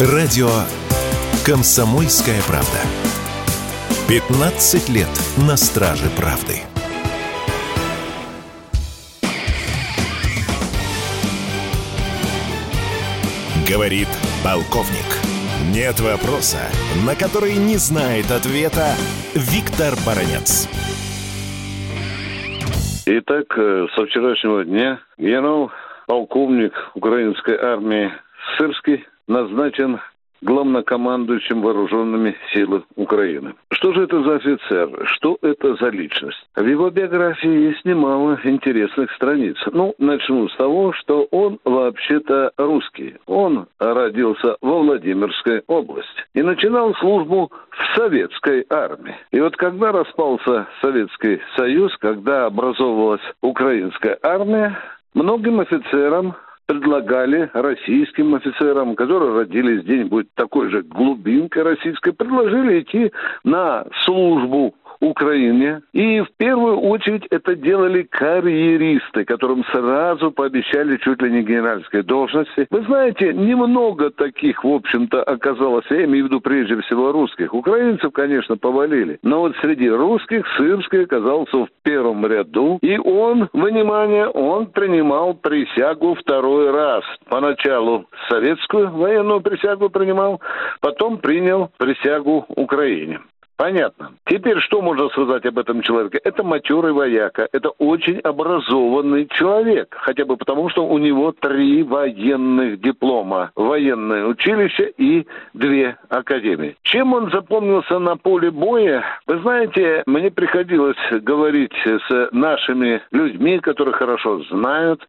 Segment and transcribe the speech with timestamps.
[0.00, 0.48] Радио
[1.46, 2.80] «Комсомольская правда».
[4.08, 5.06] 15 лет
[5.46, 6.62] на страже правды.
[13.70, 14.08] Говорит
[14.42, 15.06] полковник.
[15.72, 16.58] Нет вопроса,
[17.06, 18.96] на который не знает ответа
[19.36, 20.68] Виктор Баранец.
[23.06, 28.10] Итак, э, со вчерашнего дня генерал-полковник украинской армии
[28.58, 30.00] Сырский назначен
[30.44, 33.54] главнокомандующим вооруженными силами Украины.
[33.70, 34.90] Что же это за офицер?
[35.06, 36.38] Что это за личность?
[36.54, 39.56] В его биографии есть немало интересных страниц.
[39.72, 43.16] Ну, начну с того, что он вообще-то русский.
[43.26, 49.16] Он родился во Владимирской области и начинал службу в советской армии.
[49.32, 54.78] И вот когда распался Советский Союз, когда образовывалась украинская армия,
[55.14, 56.34] многим офицерам
[56.66, 63.12] предлагали российским офицерам, которые родились где-нибудь такой же глубинкой российской, предложили идти
[63.44, 64.74] на службу
[65.04, 65.82] Украине.
[65.92, 72.66] И в первую очередь это делали карьеристы, которым сразу пообещали чуть ли не генеральской должности.
[72.70, 77.52] Вы знаете, немного таких, в общем-то, оказалось, я имею в виду прежде всего русских.
[77.54, 79.18] Украинцев, конечно, повалили.
[79.22, 82.78] Но вот среди русских Сырский оказался в первом ряду.
[82.80, 87.04] И он, внимание, он принимал присягу второй раз.
[87.28, 90.40] Поначалу советскую военную присягу принимал,
[90.80, 93.20] потом принял присягу Украине.
[93.56, 94.12] Понятно.
[94.26, 96.20] Теперь что можно сказать об этом человеке?
[96.24, 102.80] Это матерый вояка, это очень образованный человек, хотя бы потому, что у него три военных
[102.80, 103.52] диплома.
[103.54, 106.76] Военное училище и две академии.
[106.94, 109.02] Чем он запомнился на поле боя?
[109.26, 115.04] Вы знаете, мне приходилось говорить с нашими людьми, которые хорошо знают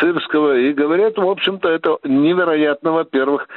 [0.00, 3.48] Сырского, и говорят, в общем-то, это невероятно, во-первых,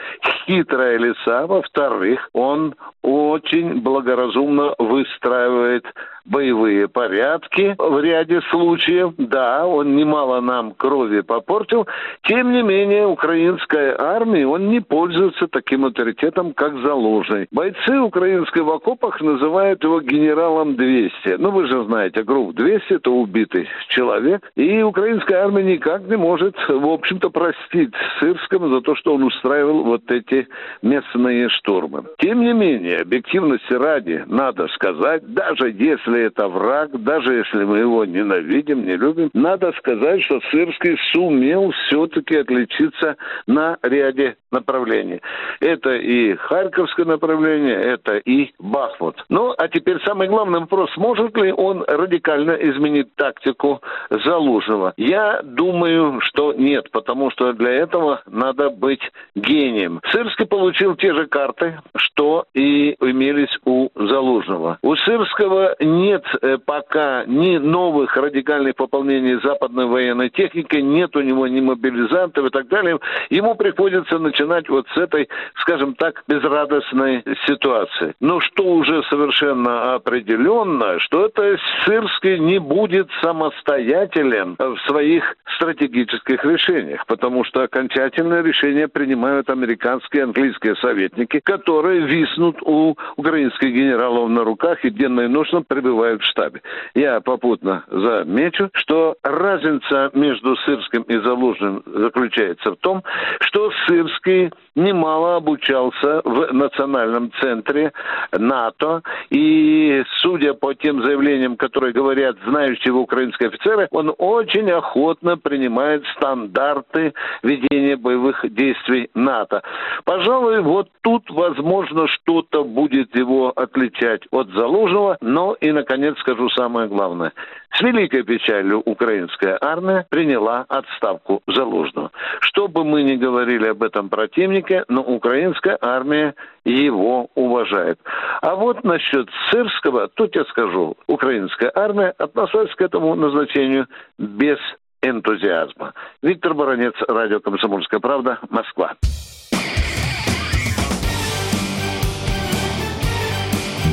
[0.45, 5.85] хитрая лиса, во-вторых, он очень благоразумно выстраивает
[6.25, 9.13] боевые порядки в ряде случаев.
[9.18, 11.88] Да, он немало нам крови попортил.
[12.24, 17.47] Тем не менее, украинская армия, он не пользуется таким авторитетом, как Залужный.
[17.52, 21.38] Бойцы украинской в окопах называют его генералом 200.
[21.38, 24.50] Ну, вы же знаете, групп 200– это убитый человек.
[24.56, 29.84] И украинская армия никак не может, в общем-то, простить Сырскому за то, что он устраивал
[29.84, 30.47] вот эти
[30.81, 32.03] местные штурмы.
[32.19, 38.06] Тем не менее, объективности ради, надо сказать, даже если это враг, даже если мы его
[38.06, 45.22] ненавидим, не любим, надо сказать, что Сырский сумел все-таки отличиться на ряде направлений.
[45.59, 49.24] Это и Харьковское направление, это и Бахмут.
[49.30, 54.94] Ну, а теперь самый главный вопрос, может ли он радикально изменить тактику Залужного?
[54.98, 59.02] Я думаю, что нет, потому что для этого надо быть
[59.36, 60.02] гением.
[60.12, 64.80] Сырский получил те же карты, что и имелись у Залужного.
[64.81, 71.48] У Сырского нет э, пока ни новых радикальных пополнений западной военной техники, нет у него
[71.48, 73.00] ни мобилизантов и так далее.
[73.30, 78.14] Ему приходится начинать вот с этой, скажем так, безрадостной ситуации.
[78.20, 87.06] Но что уже совершенно определенно, что это Сырский не будет самостоятелен в своих стратегических решениях,
[87.06, 94.44] потому что окончательное решение принимают американские и английские советники, которые виснут у украинских генералов на
[94.44, 96.61] руках и денно и ночно пребывают в штабе.
[96.94, 103.03] Я попутно замечу, что разница между Сырским и Залужным заключается в том,
[103.39, 107.91] что Сырский немало обучался в национальном центре
[108.31, 116.03] НАТО, и судя по тем заявлениям, которые говорят знающие украинские офицеры, он очень охотно принимает
[116.16, 117.13] стандарты
[117.44, 119.63] ведения боевых действий НАТО.
[120.06, 126.88] Пожалуй, вот тут, возможно, что-то будет его отличать от Залужного, но и, наконец, скажу самое
[126.88, 127.31] главное.
[127.73, 132.12] С великой печалью украинская армия приняла отставку Залужного.
[132.41, 138.00] Что бы мы ни говорили об этом противнике, но украинская армия его уважает.
[138.42, 143.88] А вот насчет Сырского, тут я скажу, украинская армия относилась к этому назначению
[144.18, 144.57] без
[145.01, 145.94] энтузиазма.
[146.21, 148.95] Виктор Баранец, радио «Комсомольская правда», Москва.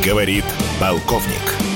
[0.04, 0.44] Говорит
[0.80, 1.75] полковник.